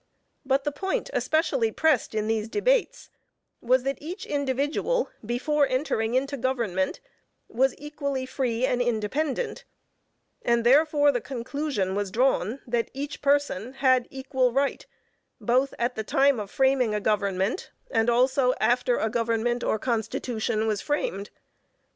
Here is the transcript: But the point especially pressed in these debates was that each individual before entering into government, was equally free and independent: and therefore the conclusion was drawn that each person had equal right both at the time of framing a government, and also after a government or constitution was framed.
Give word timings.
But 0.43 0.63
the 0.63 0.71
point 0.71 1.11
especially 1.13 1.71
pressed 1.71 2.15
in 2.15 2.25
these 2.25 2.49
debates 2.49 3.11
was 3.61 3.83
that 3.83 4.01
each 4.01 4.25
individual 4.25 5.11
before 5.23 5.67
entering 5.67 6.15
into 6.15 6.37
government, 6.37 6.99
was 7.47 7.75
equally 7.77 8.25
free 8.25 8.65
and 8.65 8.81
independent: 8.81 9.63
and 10.41 10.63
therefore 10.63 11.11
the 11.11 11.21
conclusion 11.21 11.93
was 11.93 12.09
drawn 12.09 12.61
that 12.65 12.89
each 12.95 13.21
person 13.21 13.73
had 13.73 14.07
equal 14.09 14.51
right 14.51 14.87
both 15.39 15.71
at 15.77 15.93
the 15.93 16.03
time 16.03 16.39
of 16.39 16.49
framing 16.49 16.95
a 16.95 16.99
government, 16.99 17.69
and 17.91 18.09
also 18.09 18.55
after 18.59 18.97
a 18.97 19.07
government 19.07 19.63
or 19.63 19.77
constitution 19.77 20.65
was 20.65 20.81
framed. 20.81 21.29